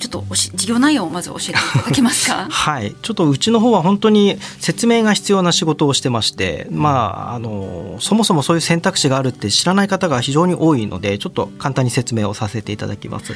[0.04, 2.48] ちょっとおし事業内容をまず教えていただけますか？
[2.52, 13.34] はい、ちょっとうちの方は本当に説明が必要な仕事をしてまして、まあ、あのそもそもそういう選択肢があるって知らない方が非常に多いのでちょっと簡単に説明をさせていただきます。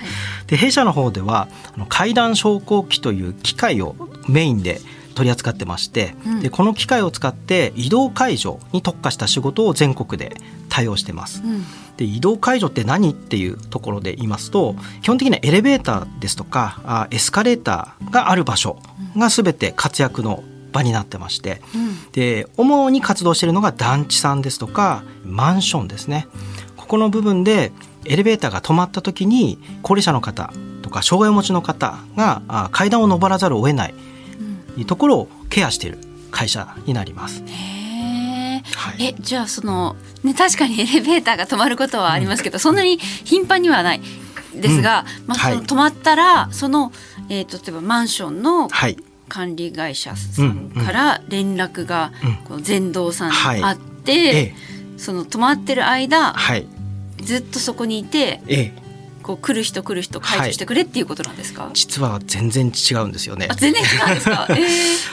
[0.47, 3.95] で弊社の方ではあの階段昇降機という機械を
[4.27, 4.81] メインで
[5.17, 6.39] 取り扱ってまして、うん。
[6.41, 10.37] でこの機械を使って移動介助に特化した仕事を全国で
[10.69, 11.41] 対応してます。
[11.43, 11.65] うん。
[11.97, 18.77] で移動介助って何っていうところで言いますと基本的にはエレベーターですとかあエスカレーターがある場所
[19.17, 22.11] が全て活躍の場になってましてうん。
[22.11, 26.27] で主に活動しているのが団地さんですとかマンションですね。
[26.75, 27.71] ここの部分で
[28.05, 30.53] エレベーターが止まった時に高齢者の方
[30.83, 34.06] とか障害をお持ちの方があ階段を上らざるを得ないうん
[34.85, 35.99] ところをケアしている
[36.31, 37.43] 会社になります。
[38.75, 39.05] はい。
[39.05, 44.01] えじゃあそのね確かにエレベーターが止まることはありますけど、そんなに頻繁にはない
[44.55, 45.53] ですが、まあ、はい。
[45.53, 46.91] その止まったらその、
[47.29, 48.97] えー、と例えばマンションのはい。
[49.29, 52.35] 管理会社さんから連絡がうん。
[52.45, 54.55] この全道さんはいにあって、ええ。
[54.97, 56.67] その止まってる間はい。
[57.21, 58.86] ずっとそこにいてええ
[59.27, 63.49] こう来る人来る人解除してくれっていうことなんですか、実は全然違うんですよね。
[63.51, 64.57] あ全然違うんですか、 えー、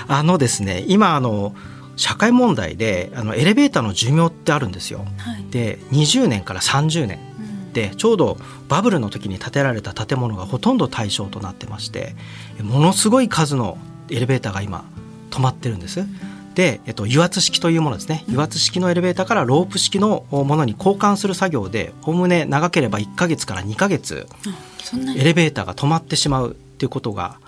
[0.06, 1.52] あのですね今あの
[1.96, 5.04] 社会問題であのエレベーターの寿命ってあるんですよ。
[5.18, 5.44] はい。
[5.50, 7.18] で20年から30年。
[7.38, 7.72] うん。
[7.72, 12.14] でちょうどバブルの時に建てられた建物がほとんど対象となってまして
[12.60, 13.78] ものすごい数の
[14.10, 14.84] エレベーターが今
[15.30, 16.06] 止まってるんです。
[16.54, 18.24] で、えっと、油圧式というものですね。
[18.28, 24.26] 油圧式のエレベーターからロープ式のものに交換する作業でおおむね長ければ1ヶ月から2ヶ月
[25.16, 27.38] エレベーターが止まってしまうっていうことが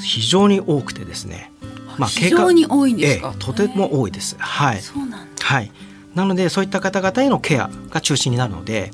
[0.00, 1.50] 非常に多くてですね、
[1.98, 4.36] まあ非常に多いんですか、ええとても多いです。
[4.38, 5.44] はい、そうなんだ。
[5.44, 5.72] はい、
[6.14, 8.90] なのでそういった方々へのケアが中心になるので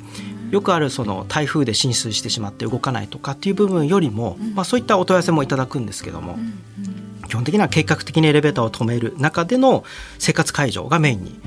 [0.51, 6.39] よくあるその台風で浸水してしまって動かないとかっていう部分よりも、まあ、そういったお問い合わせもいただくんですけども、
[7.29, 9.85] 基本的には計画的にエレベーターを止める中での
[10.19, 11.41] 生活解除がメインに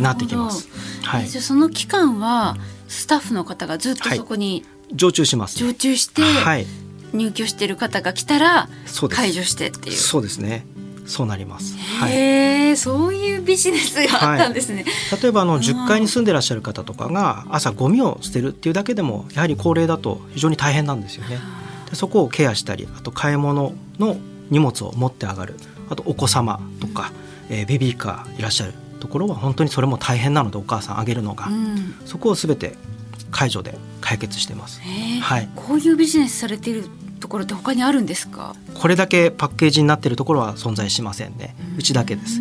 [0.00, 0.68] なってきます。
[1.02, 2.56] はいえ、じゃあその期間は
[2.88, 6.66] スタッフの方がずっとそこに常駐します、常駐してはい、
[7.12, 8.68] 入居してる方が来たら
[9.10, 9.96] 解除してっていう。
[9.96, 10.66] そうですね。
[11.06, 11.76] そうなります。
[12.00, 12.12] はい。
[12.12, 14.86] へえ、そういうビジネスがあったんですね。
[15.22, 21.38] 例えばあの10階に住んでらっしゃる方とかが朝ゴミを捨てるっていうだけでもやはり高齢だと非常に大変なんですよね。
[21.90, 24.16] でそこをケアしたりあと買い物の
[24.50, 25.56] 荷物を持って上がる。
[25.90, 27.12] あとお子様とか、
[27.50, 31.94] えーベビーカーいらっしゃるところは本当にそれも大変なのでお母さんあげるのが、うん。
[32.06, 32.76] そこを全て
[33.30, 34.80] 解除で解決してます。
[35.20, 35.48] はい。
[35.54, 36.84] こういうビジネスされている
[37.20, 38.54] ところって他にあるんですか？
[38.74, 41.54] これだけパッケージになっているところは存在しませんね。
[41.76, 42.40] うちだけです。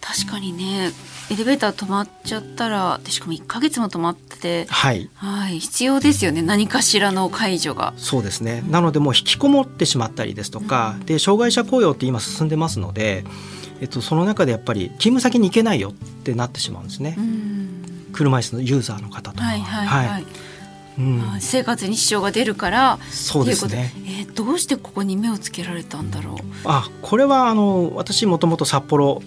[0.00, 0.90] 確かにね、
[1.30, 5.08] エレベーター止まっちゃったら、でしかも1ヶ月も止まってて、はい。
[5.14, 6.42] はい、必要ですよね。
[6.42, 7.94] 何かしらの解除が。
[7.96, 13.24] そうですねなのでもう引きこもってしまったりですとか、で障害者雇用って今進んでますので、
[13.80, 17.54] えっと、その中でやっぱり勤務先に行けないよってなってしまうんですね、うん
[18.14, 20.26] 車椅子のユーザーの方とかはいはいはい。
[20.98, 21.20] うん。
[21.20, 23.90] あ生活に支障が出るからそうですね。
[23.90, 26.36] っていうことえーどうしてここに目をつけられたんだろう。
[26.64, 29.22] あこれはあの私もともと札幌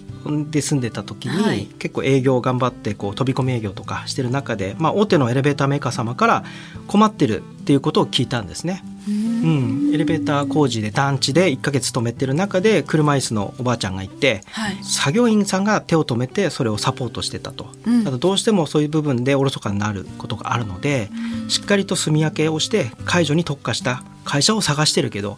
[0.50, 1.66] で住んでた時に、はい。
[1.78, 6.44] 結構営業頑張ってこう飛び込み営業とかしてる中で、まあ、大手のエレベーターメーカー様から
[6.86, 8.82] 困ってるっていうことを聞いたんですね。
[9.06, 14.78] うん、エレベーター工事で団地で1ヶ月止めてる中で車椅子のおばあちゃんがいてはい。
[14.82, 18.04] 作業員さんが手を止めてそれをサポートしてたと、うん。
[18.04, 21.10] ただどうしてもそういう部分でおろそかになることがあるので
[21.48, 25.36] しっかりと住み分けをして解除に特化した会社を探してるけど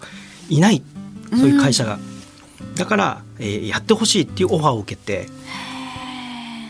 [0.49, 0.85] いない。
[1.31, 1.99] そういう会社が、
[2.77, 5.29] だから、えーやってほしいっていうオファーを受けて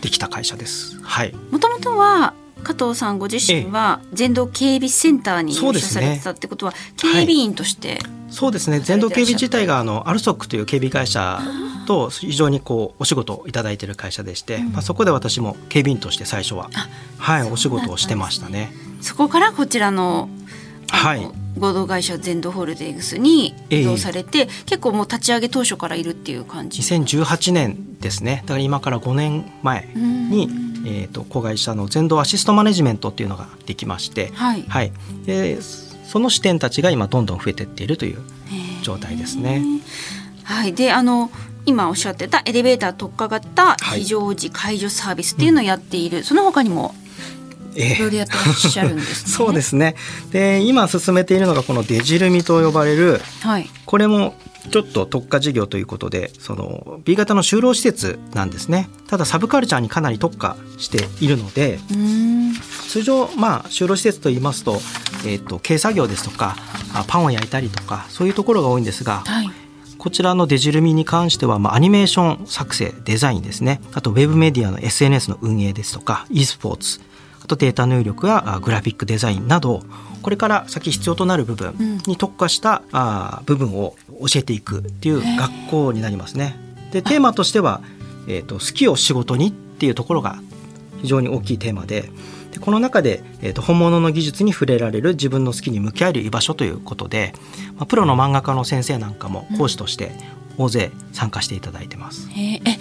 [0.01, 0.99] できた会社です。
[1.03, 7.99] はい、もともとは加藤さんご自身は全道警備センターに入社されてたってことは、警備員として、
[8.31, 8.81] そうですね。
[8.81, 11.40] 全道警備自体があのアルソックという警備会社
[11.87, 18.73] と非常にこうお仕事をいただいている会社でして、まあ、そこで私も警備員として最初は、あはい、お仕事をしてましたね。
[19.01, 20.29] そこからこちらの
[20.90, 21.29] はい。
[21.59, 23.81] 合同会社全道ホールディングスにええ。
[23.83, 26.81] 移動されて、結構もう立ち上げ当初からいるっていう感じ。
[26.81, 28.42] 2018年ですね。
[28.46, 30.49] だから今から5年前に、
[30.84, 34.92] えー、と子会社の全道アシストマネジメントっていうのができまして、はい、はい、
[35.26, 38.18] でその支店たちが今どんどん増えていっているという
[38.82, 39.62] 状態ですね。
[40.44, 41.30] はい、であの
[41.66, 44.00] 今おっしゃってたエレベーター特化型はい。
[44.00, 46.94] 非常時解除サービスっていうのをやっている、その他にも
[47.76, 47.94] ええ。
[47.94, 49.30] いろいろやってらっしゃるんですね。
[49.30, 49.94] そうですね。
[50.32, 53.70] で今進めているのがこのデジルミと呼ばれるはい。
[53.86, 54.34] これも
[54.70, 61.79] ちょっと特化事業ということでその B 型の就労施設なんですねただサブカルチャーにかなり特化しているので。
[62.90, 64.81] 通常まあ就労施設といいますと,、
[65.25, 66.57] えー、と軽作業ですとか
[66.92, 69.51] あパンを焼いたりとかそういうところが多いんですがはい。
[69.96, 77.01] こちらのデジルミに関しては、まあ、アニメーション作成デザインですねあとウェブメディアの SNS の運営ですとか e スポーツ
[77.44, 79.83] あとデータ入力やあグラフィックデザインなど
[80.22, 86.56] これから先必要となる部分に特化した、あ部分を教えていくっていう学校になりますね。
[86.92, 87.80] でテーマとしては、
[88.26, 90.40] えーと「好きを仕事に」っていうところが
[91.02, 92.11] 非常に大きいテーマで
[92.52, 97.33] でこの中で、えー、と本物の技術に触れられる自分の好きに向き合える居場所ということで、
[97.76, 100.12] まあ、プロの漫画家の先生なんかも講師として
[100.59, 102.28] 大勢参加していただいてます。
[102.33, 102.78] えーえ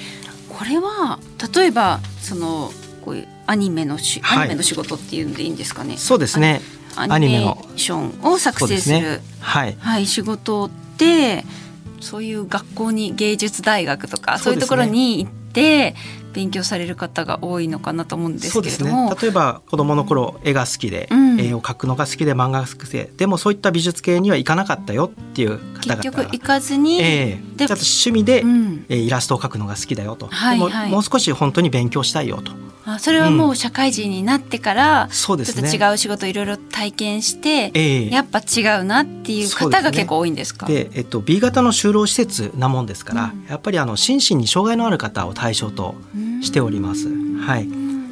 [0.49, 1.19] これは
[1.55, 2.73] 例えばその
[3.05, 5.95] こういうアニメのし、はいアニメの仕事っていうんでいいんですかね？
[5.95, 6.61] そうですね
[6.99, 9.21] アニメーションを作成する、ね。
[9.39, 9.77] はい。
[9.79, 11.45] はい仕事って
[12.01, 15.95] そういう学校に芸術大学とかそう,、いうところに行って
[16.33, 18.85] 勉強される方が多いのかなと思うんですそうですね。
[18.85, 21.39] けれども、例えば子供の頃絵が好きで、うん。
[21.39, 25.95] 絵を描くのが好きで漫画が好きででもそういった美術系には行かなかったよっていう方々。
[25.95, 27.57] 結局行かずに、ええ。
[27.57, 28.85] でちょっと趣味で、うん。
[28.89, 30.71] えーイラストを描くのが好きだよと、はいはい。
[30.71, 32.51] でももう少し本当に勉強したいよと。
[32.85, 35.69] あそれはもう社会人になってから、そうですね。
[35.69, 38.09] ちょっと違う仕事いろいろ体験して、ええ。
[38.09, 40.65] やっぱ違うなっていう方が結構多いんですか？
[40.65, 43.45] で、えっと、B 型の就労施設なもんですから、うん。
[43.47, 45.95] やっぱりあの心身に障害のある方を対象と
[46.41, 47.07] しております。
[47.09, 47.67] はい、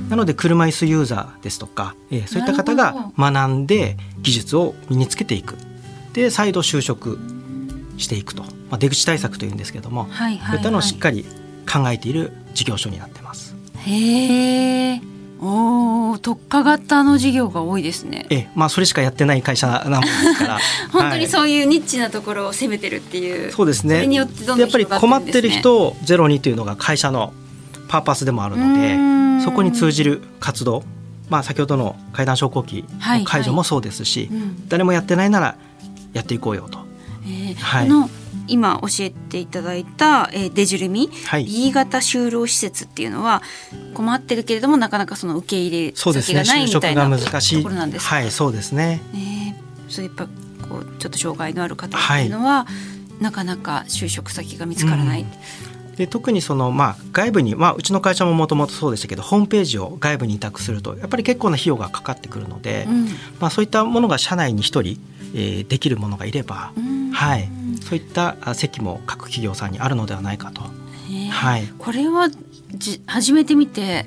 [0.10, 5.56] なので車椅子ユーザーですとか、えーそういった方が学んで技術を身につけていく。
[6.14, 7.20] で再度就職
[7.98, 11.26] していくと、まあ、出口対策というんですけども、はいはい、はい、そういったのをしっかり
[11.72, 13.56] 考えている事業所になってます。
[13.86, 15.02] へえ
[15.40, 18.26] おー特化型の授業が多いですね。
[18.30, 20.60] ええまあ、それしかやってない会社なもんですから。
[20.92, 24.08] 本当にはいそういうニッチなところを攻めてるっていう、そうですね。
[24.12, 24.28] やっ
[24.72, 27.34] ぱり困ってる人をゼロにというのが会社の
[27.88, 29.42] パーパスでもあるのでん。
[29.42, 30.84] そこに通じる活動、
[31.30, 34.68] まあ、先ほどの階段昇降機はいの解除もそうですし、うん。
[34.68, 35.58] 誰もやってないなら
[36.14, 36.80] やっていこうよと。
[37.26, 38.12] えーはい。
[38.50, 41.46] 今教えていただいた、えーデジュルミ、はい。
[41.46, 43.42] B 型就労施設っていうのは
[43.94, 47.58] 困ってるけれどもなかなかその受け入れ先がないみたいな難しい。
[47.58, 49.02] ところなんですかはいそうですね。
[49.14, 50.28] えーそうやっぱ
[50.68, 52.68] こうちょっと障害のある方っていうのは、
[53.20, 55.26] なかなか就職先が見つからない、
[55.98, 63.06] で特にその、まあ、外部に、まあ、うちの会社ももともとそうでしたけどホームページを外部に委託するとやっぱり結構な費用がかかってくるので、うん。
[63.40, 65.00] まあ、そういったものが社内に一人、
[65.34, 67.12] えーできるものがいれば、うん。
[67.12, 67.50] はい、
[67.82, 70.62] そういったあ席も各企業さんにあるのではないかと。
[71.10, 71.30] えー。
[71.30, 71.68] はい。
[71.78, 72.30] これは
[72.76, 74.06] じ始めてみて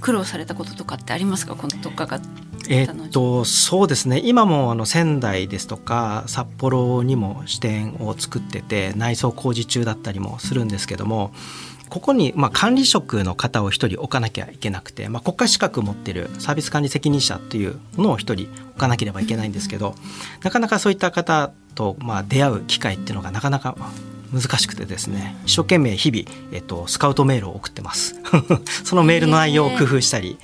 [0.00, 1.54] 苦労されたこととかってありますか？
[1.54, 2.20] この特化が
[2.68, 4.20] えーっとそうですね。
[4.24, 11.32] 今もあの仙台ですとか札幌にも支店を作ってて内装工事中だったりもするんですけども
[11.90, 19.94] ここにまあ管理職の方を一人置かなきゃいけなくて、まあ、国家資格を持ってるサービス管理責任者っていうのを一人置かなければいけないんですけど
[20.42, 23.76] なかなかそういった方とまあ出会う機会っていうのがなかなか
[24.32, 28.16] 難しくてですね一生懸命日々、えっと、スカウトメールを送ってます。
[28.82, 30.38] そのメールの内容を工夫したり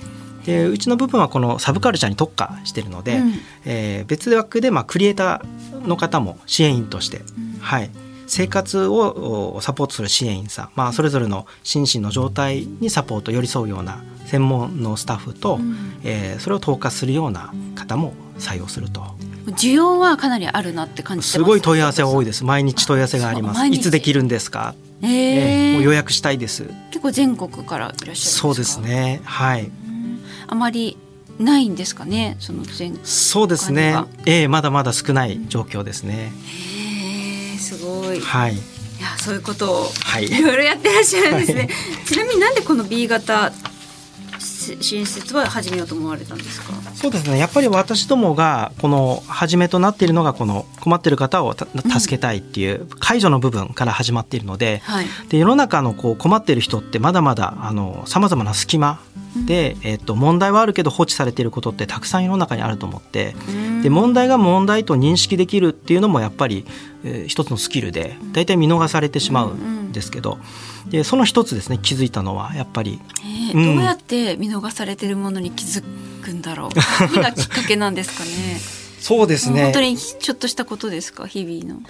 [0.45, 3.33] でうちの部分はこのサブカルチャーに特化してるので、うん。
[3.65, 7.21] えー別枠でまあクリエイターの方も支援員として、
[7.59, 7.89] はい、
[8.27, 15.99] 生活をおサポートする支援員さん、まあ、それぞれの心身の状態にサポート寄り添うような専門のスタッフと、うん。
[16.03, 19.03] えーそれを統括するような方も採用すると。
[19.47, 21.31] 需要はかなりあるなって感じてます？
[21.31, 22.43] すごい問い合わせが多いです。
[22.43, 23.65] 毎日問い合わせがあります。
[23.67, 25.09] いつできるんですか、えー。
[25.09, 26.69] えーもう予約したいです。
[26.91, 29.21] 結構全国からいらっしゃるそうですね。
[29.23, 29.63] はい。
[29.63, 29.80] うん
[30.51, 30.97] あまり
[31.39, 33.95] ないんですかねその全そうですね。
[34.25, 36.31] えーまだまだ少ない状況ですね。
[36.45, 38.17] へえすごい。
[38.17, 38.55] いはい。
[38.57, 40.25] やそういうことをはい。
[40.25, 41.69] いろいろやってらっしゃるんですね、
[42.05, 43.51] ちなみになんでこの B 型
[44.39, 46.73] 支援施設は始めようと思われたんですか？
[46.95, 47.39] そうですね。
[47.39, 51.65] やっぱり私どもがこの初めとなっているのがこの困っている方をた
[51.99, 55.05] 助けたいっていう介助の部分から始まっているので,、はい。
[55.29, 57.55] で世の中のこう困っている人ってまだまだ
[58.05, 58.99] さまざまな隙間
[59.35, 63.35] で、えっと問題はあるけど放置されていることってたくさん世の中にあると思って
[63.81, 66.65] で問題が問題と認識できるっていうのもやっぱり、
[67.03, 70.37] えー一つのスキルで大体見逃されてしまうんですけど
[70.89, 72.99] でその一つですね気づいたのはやっぱり。
[73.23, 73.75] えーうん。
[73.77, 75.83] どうやって見逃されてるものに気づ
[76.23, 76.69] くんだろう？
[77.15, 78.59] 何がきっかけなんですかね？
[78.99, 81.25] そうでもう本当にちょっとしたことですか？
[81.27, 81.81] 日々の。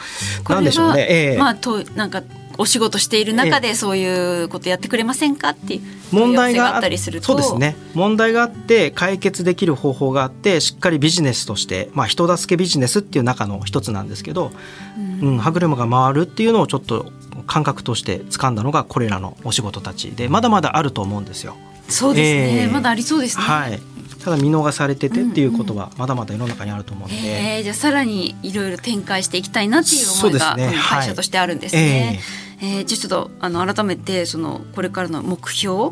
[0.44, 1.08] これはなんでしょうね。
[1.10, 1.38] ええ。
[1.38, 2.24] まあとなんか
[2.58, 5.82] お仕事している中でそういうことやってくれませんかっていう
[6.16, 7.28] 問題があったりすると。
[7.28, 7.76] そうですね。
[7.94, 14.52] 問題があって解決できる方法があってしっかりビジネスとして、まあ、人助けビジネスっていう中の一つなんですけど、
[14.98, 17.12] うん歯車が回るっていうのをちょっと
[17.46, 21.56] 感覚として掴んだのがこれらのお仕事たちでまだまだあると思うんですよ。
[21.90, 22.68] そうですね、ええ。
[22.68, 23.80] まだありそうですね、はい、
[24.24, 27.22] ただ見逃されててっていうことはまだまだ世の中にあると思うので、
[27.58, 30.74] えーじゃあさらにいろいろ展開していきたいなっていう思いが、ね。
[30.90, 32.20] 会社としてあるんですね。
[32.62, 32.82] ええ。
[32.82, 35.92] ーじゃあちょっとあの改めてそのこれからの目標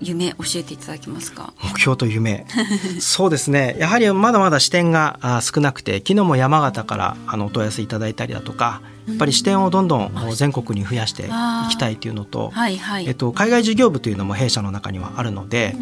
[0.00, 1.54] 夢教えていただけますか？
[1.62, 2.46] 目標と夢。
[3.00, 3.76] そうですね。
[3.78, 11.26] やはりまだまだ視点があ少なくて昨日も山形からあのお問い合わせいただいたりだとかやっぱり視点をどんどん全国に増やしてい
[11.70, 13.06] きたいというのと、はいはい。
[13.06, 15.76] えっと、海外事業部というのも弊社の中にはあるので、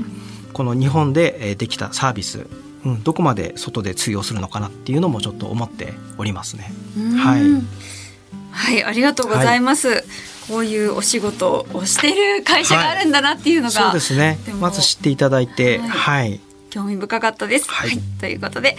[0.54, 2.46] この日本でえーできたサービス、
[2.84, 6.72] うん、どこまで外で通用するのかなっていうのもちょっと思っておりますね。
[6.96, 7.42] うんはい
[8.50, 10.04] はいありがとうございます。
[10.48, 16.40] こういうお仕事をしてる会社があるんだなっていうのが、そうですねまず知っていただいてはいはい
[16.70, 17.68] 興味深かったです。
[17.70, 18.76] は、はいいということで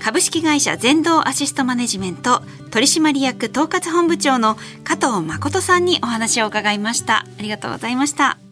[0.00, 7.18] 株式会社全道アシストマネジメント取締役統括本部長の加藤誠さんにお話を伺いました。
[7.18, 8.45] ありがとうございました。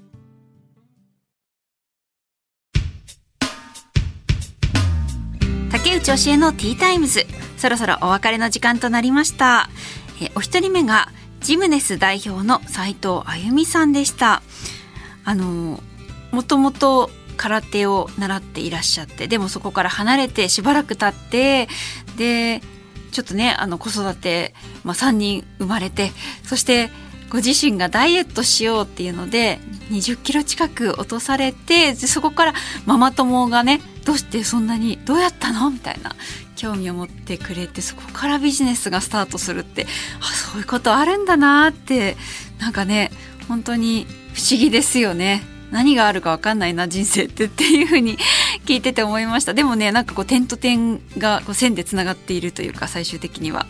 [5.94, 7.24] 竹内教えのティータイムズ。
[7.56, 9.68] そろそろお別れの時間となりました。
[10.20, 14.42] えお一人目がジムネス代表の斉藤あゆみさんでした。
[15.24, 15.80] あの
[16.32, 21.68] もともと空手を習っていらっしゃってでもそこから離れてしばらく経って
[22.16, 22.60] で
[23.12, 26.10] ちょっとねあの子育て、まあ、3人生まれて
[26.42, 26.90] そして
[27.30, 35.70] ご自身がダイエットしようっていうので20キロ近く落とされてでそこからママ友がねどうしてそんなにどうやったの？
[35.70, 36.14] みたいな
[36.56, 39.86] 興味を持ってくれてそこからビジネスがスタートするって
[40.20, 42.16] あそういうことあるんだなって
[42.58, 43.10] なんかね
[43.48, 45.42] 本当に不思議ですよね。
[45.70, 48.16] 何があるか分かんないな人生ってっていうふうに
[48.64, 49.54] 聞いてて思いました。
[49.54, 53.66] でもねなんかこう点と点がこう線でつながっているというか最終的には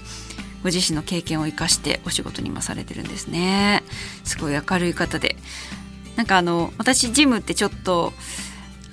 [0.63, 3.83] ご自身の経験を生かしてお仕事にもされてるんですね。
[4.25, 5.37] すごい明るい方で。
[6.17, 8.13] なんかあの私ジムってちょっと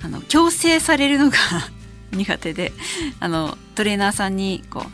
[0.04, 1.36] あの強制されるのが
[2.12, 2.72] 苦手で
[3.20, 4.84] あのトレーナーさんにこ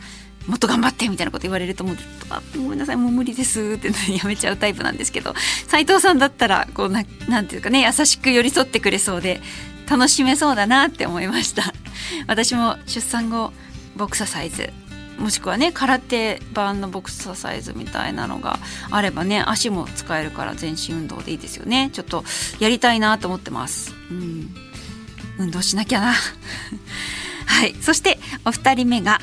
[0.47, 1.97] うもっと頑張ってみたいなこと言われるともう
[2.29, 5.35] あごめんなさいもう無理ですって やめちゃうタイプなんですけど
[5.67, 9.41] 斉藤さんだったらこうななんていうかね優しく寄り添ってくれそうで
[9.89, 11.73] 楽しめそうだなって思いました。
[12.27, 13.51] 私も出産後
[13.95, 14.71] ボクササイズ
[15.17, 21.89] もしくはね空手版のボクササイズみたいなのがあればね足も使えるから全身運動でいいですよね。
[21.91, 22.23] ちょっと
[22.59, 23.93] やりたいなと思ってます。
[24.11, 24.68] うん。
[25.39, 26.13] 運動しなきゃな。
[27.47, 27.75] はい。
[27.81, 29.19] そしてお二人目が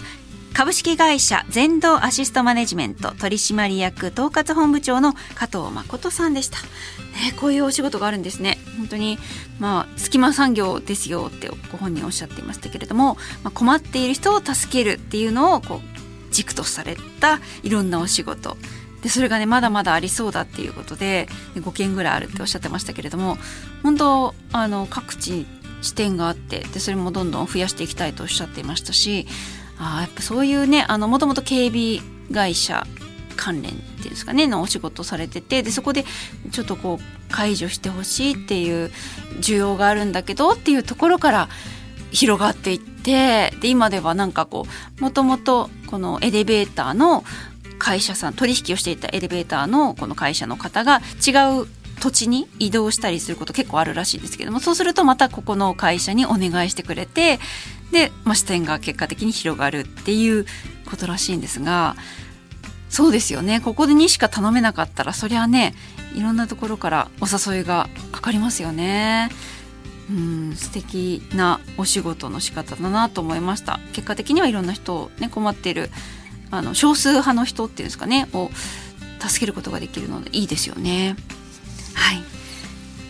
[0.57, 8.59] 株式会社全道アシストマネジメント取締役統括本部長の加藤誠さんでした、ね、こういうお仕事があるんですね。
[8.79, 9.19] 本当に
[9.59, 18.57] まあ隙間産業ですよってご本人おっしゃっていましたけれども、まあ、困っている人を助けるっていうのをこう軸とされたいろんなお仕事。
[19.03, 23.37] でそれがねまだまだありそうだっていうことで5件ぐらいあるっておっしゃってましたけれども
[23.83, 25.47] 本当あの各地
[25.83, 29.27] 視点があってでそれもどんどん増やしていきたいとおっしゃっていましたし
[29.79, 31.99] あやっぱそういうねあのもともと警備
[32.33, 32.87] 会社
[33.37, 36.05] 関連っていうんですかねのお仕事されててでそこで
[36.51, 38.91] ちょっとこう解除してほしいっていう
[39.41, 41.49] 需要があるんだけどっていうところから
[42.11, 44.66] 広がっていってで今ではなんかこ
[44.99, 47.24] うもともとこのエレベーターの
[47.79, 51.66] 会社さん取引をしていたエレベーターのこの会社の方が違う
[52.01, 57.38] 土地に移動したりすること結構あるらしいんですけどもそうするとまたここの会社にお願いしてくれて
[57.90, 60.47] で、まあ、視点が結果的に広がるっていう
[60.88, 61.97] ことらしいんですが
[62.88, 65.74] そうですよねここでにしか頼めなかったらそりゃね
[66.14, 69.28] いろんなところからお誘いがかかりますよね。
[70.09, 75.90] うん素敵なお仕事の仕方だなと思いました結果的にはいろんな人を、ね、困っている
[76.53, 78.51] あの少数派の人っていうんですかねを
[79.18, 81.16] 助けることができるのでいいですよね。
[81.97, 82.22] はい。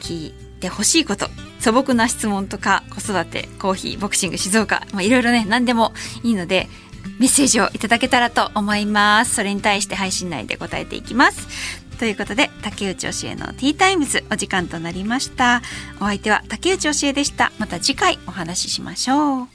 [0.00, 1.28] 聞いてほしいこと。
[1.64, 6.68] 素朴な質問とか子育てコーヒーボクシング静岡、まあ、いろいろね何でもいいので
[7.18, 9.36] メッセージをいただけたらと思います。
[9.36, 11.48] それに対して配信内で答えていきます。
[11.98, 15.62] ということで竹内教えのティータイムズお時間となりました。
[15.96, 17.50] お相手は竹内教えでした。
[17.58, 19.53] また次回お話ししましょう。